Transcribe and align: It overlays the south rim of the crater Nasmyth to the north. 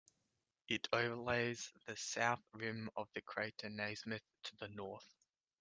It 0.67 0.87
overlays 0.91 1.71
the 1.85 1.95
south 1.95 2.41
rim 2.53 2.89
of 2.95 3.07
the 3.13 3.21
crater 3.21 3.69
Nasmyth 3.69 4.23
to 4.45 4.55
the 4.55 4.67
north. 4.67 5.13